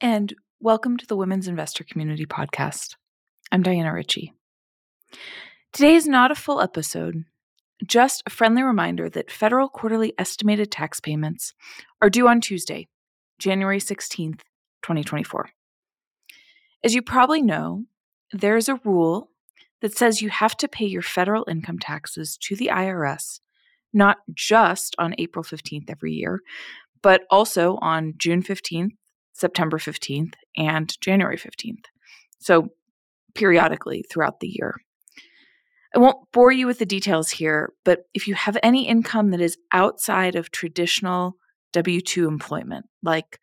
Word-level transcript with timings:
and 0.00 0.34
welcome 0.60 0.96
to 0.96 1.06
the 1.06 1.16
Women's 1.16 1.48
Investor 1.48 1.84
Community 1.84 2.26
Podcast. 2.26 2.96
I'm 3.50 3.62
Diana 3.62 3.92
Ritchie. 3.92 4.32
Today 5.72 5.94
is 5.94 6.06
not 6.06 6.30
a 6.30 6.36
full 6.36 6.60
episode, 6.60 7.24
just 7.86 8.22
a 8.26 8.30
friendly 8.30 8.62
reminder 8.62 9.08
that 9.10 9.30
federal 9.30 9.68
quarterly 9.68 10.14
estimated 10.18 10.70
tax 10.70 11.00
payments 11.00 11.54
are 12.00 12.10
due 12.10 12.28
on 12.28 12.40
Tuesday, 12.40 12.88
January 13.38 13.80
16th, 13.80 14.40
2024. 14.82 15.50
As 16.84 16.94
you 16.94 17.02
probably 17.02 17.42
know, 17.42 17.84
there's 18.32 18.68
a 18.68 18.80
rule 18.84 19.30
that 19.80 19.96
says 19.96 20.22
you 20.22 20.30
have 20.30 20.56
to 20.58 20.68
pay 20.68 20.86
your 20.86 21.02
federal 21.02 21.44
income 21.48 21.78
taxes 21.78 22.36
to 22.42 22.54
the 22.56 22.70
IRS 22.72 23.40
not 23.92 24.18
just 24.34 24.94
on 24.98 25.14
April 25.18 25.42
15th 25.42 25.90
every 25.90 26.12
year, 26.12 26.40
but 27.02 27.22
also 27.30 27.78
on 27.80 28.14
June 28.18 28.42
15th, 28.42 28.92
September 29.38 29.78
15th, 29.78 30.34
and 30.56 31.00
January 31.00 31.36
15th. 31.36 31.84
So 32.40 32.70
periodically 33.34 34.04
throughout 34.10 34.40
the 34.40 34.48
year. 34.48 34.74
I 35.94 35.98
won't 35.98 36.30
bore 36.32 36.52
you 36.52 36.66
with 36.66 36.78
the 36.78 36.86
details 36.86 37.30
here, 37.30 37.72
but 37.84 38.00
if 38.12 38.26
you 38.26 38.34
have 38.34 38.58
any 38.62 38.86
income 38.88 39.30
that 39.30 39.40
is 39.40 39.56
outside 39.72 40.34
of 40.34 40.50
traditional 40.50 41.36
W 41.72 42.00
2 42.00 42.26
employment, 42.26 42.86
like 43.02 43.38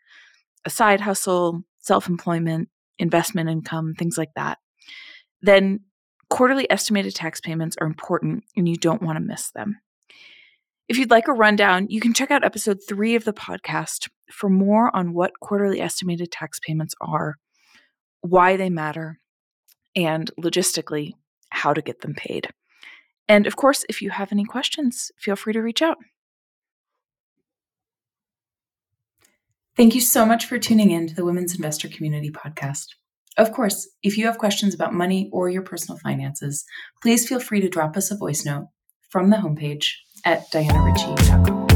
a 0.65 0.69
side 0.69 1.01
hustle, 1.01 1.63
self 1.79 2.07
employment, 2.07 2.69
investment 2.99 3.49
income, 3.49 3.95
things 3.97 4.17
like 4.17 4.33
that, 4.35 4.59
then 5.41 5.79
quarterly 6.29 6.69
estimated 6.69 7.15
tax 7.15 7.39
payments 7.39 7.77
are 7.79 7.87
important 7.87 8.43
and 8.55 8.67
you 8.67 8.75
don't 8.75 9.01
want 9.01 9.15
to 9.15 9.23
miss 9.23 9.51
them. 9.51 9.77
If 10.87 10.97
you'd 10.97 11.11
like 11.11 11.27
a 11.27 11.33
rundown, 11.33 11.87
you 11.89 11.99
can 11.99 12.13
check 12.13 12.29
out 12.29 12.43
episode 12.43 12.79
three 12.87 13.15
of 13.15 13.23
the 13.23 13.33
podcast 13.33 14.09
for 14.31 14.49
more 14.49 14.95
on 14.95 15.13
what 15.13 15.39
quarterly 15.39 15.81
estimated 15.81 16.31
tax 16.31 16.59
payments 16.59 16.95
are, 17.01 17.35
why 18.21 18.57
they 18.57 18.69
matter, 18.69 19.19
and 19.95 20.31
logistically, 20.39 21.13
how 21.49 21.73
to 21.73 21.81
get 21.81 22.01
them 22.01 22.13
paid. 22.15 22.49
And 23.27 23.47
of 23.47 23.55
course, 23.55 23.85
if 23.89 24.01
you 24.01 24.09
have 24.11 24.31
any 24.31 24.45
questions, 24.45 25.11
feel 25.17 25.35
free 25.35 25.53
to 25.53 25.61
reach 25.61 25.81
out. 25.81 25.97
Thank 29.75 29.93
you 29.93 30.01
so 30.01 30.25
much 30.25 30.45
for 30.45 30.57
tuning 30.57 30.91
in 30.91 31.07
to 31.07 31.15
the 31.15 31.25
Women's 31.25 31.53
Investor 31.53 31.89
Community 31.89 32.29
Podcast. 32.29 32.87
Of 33.37 33.51
course, 33.51 33.89
if 34.03 34.17
you 34.17 34.25
have 34.25 34.37
questions 34.37 34.73
about 34.73 34.93
money 34.93 35.29
or 35.33 35.49
your 35.49 35.63
personal 35.63 35.99
finances, 35.99 36.63
please 37.01 37.27
feel 37.27 37.41
free 37.41 37.59
to 37.59 37.67
drop 37.67 37.97
us 37.97 38.09
a 38.09 38.15
voice 38.15 38.45
note 38.45 38.69
from 39.09 39.29
the 39.29 39.37
homepage 39.37 39.91
at 40.23 40.49
dianaritchie.com. 40.51 41.74